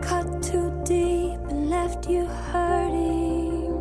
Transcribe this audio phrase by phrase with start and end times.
[0.00, 3.72] cut too deep and left you hurting.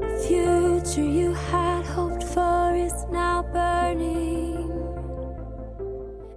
[0.00, 4.70] The future you had hoped for is now burning.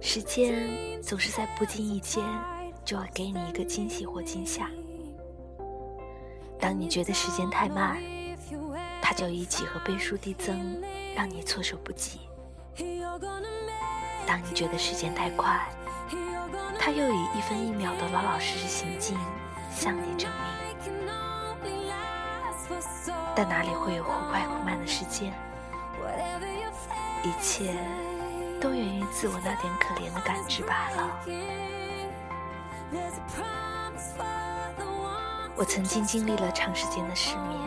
[0.00, 0.54] 时间
[1.02, 2.22] 总是在不经意间
[2.84, 4.70] 就会给你一个惊喜或惊吓。
[6.58, 7.98] 当你觉得时间太慢，
[9.02, 10.80] 它就一起和倍数递增，
[11.14, 12.18] 让你措手不及；
[14.26, 15.68] 当你觉得时间太快，
[16.78, 19.18] 他又以一分一秒的老老实实行进
[19.70, 20.40] 向你证明。
[23.34, 25.32] 但哪里会有忽快忽慢的时间？
[27.22, 27.74] 一切
[28.60, 31.18] 都源于自我那点可怜的感知罢了。
[35.56, 37.58] 我曾经经历了长时间的失眠，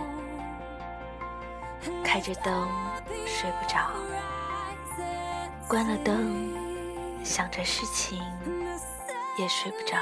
[2.03, 2.67] 开着灯
[3.25, 3.89] 睡不着，
[5.67, 6.68] 关了灯
[7.23, 8.19] 想着事情
[9.37, 9.97] 也睡不着。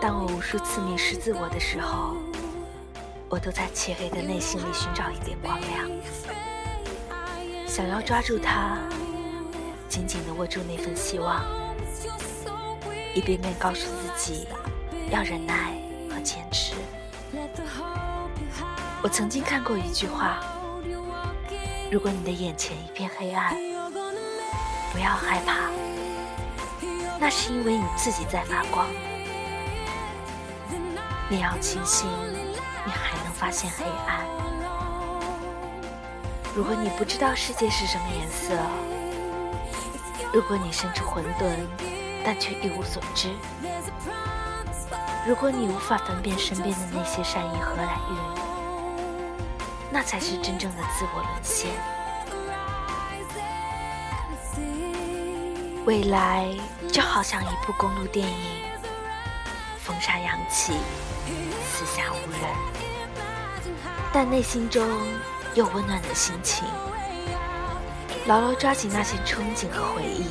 [0.00, 2.14] 当我无数次迷失自我的时候，
[3.28, 5.90] 我都在漆黑的内心里寻找一点光亮，
[7.66, 8.78] 想要抓住它，
[9.88, 11.44] 紧紧地握住那份希望，
[13.14, 14.46] 一遍遍告诉自己
[15.10, 15.72] 要忍耐
[16.10, 16.74] 和坚持。
[19.02, 20.40] 我曾经看过一句话：
[21.90, 23.54] 如果你的眼前一片黑暗，
[24.92, 25.70] 不要害怕，
[27.18, 28.86] 那是因为你自己在发光。
[31.28, 32.08] 你要庆幸，
[32.84, 34.26] 你还能发现黑暗。
[36.54, 38.54] 如果你不知道世界是什么颜色，
[40.32, 41.66] 如果你身处混沌，
[42.24, 43.30] 但却一无所知，
[45.26, 48.16] 如果你无法分辨身边的那些善意和来运，
[49.90, 51.70] 那才是真正的自我沦陷。
[55.86, 56.52] 未来
[56.92, 58.62] 就好像一部公路电影，
[59.78, 60.74] 风沙扬起。
[61.72, 62.40] 四下无人，
[64.12, 64.84] 但内心中
[65.54, 66.66] 有温暖的心情。
[68.26, 70.26] 牢牢抓紧那些憧憬和回忆，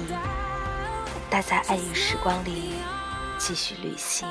[1.30, 2.74] 待在爱与时光里
[3.38, 4.28] 继续旅行。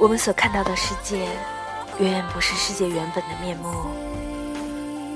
[0.00, 1.26] 我们所看到的世界，
[1.98, 3.90] 远远不是世界原本的面目，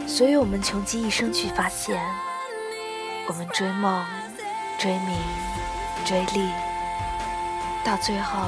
[0.08, 2.02] 所以我们穷极一生去发现。
[3.28, 4.04] 我们追梦、
[4.78, 5.16] 追名、
[6.04, 6.50] 追利，
[7.84, 8.40] 到最后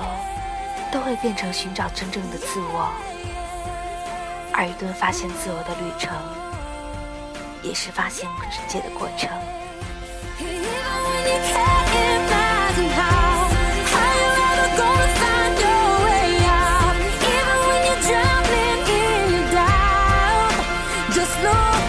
[0.91, 2.93] 都会变成寻找真正的自我。
[4.53, 6.13] 而一顿发现自我的旅程，
[7.63, 9.31] 也是发现世界的过程。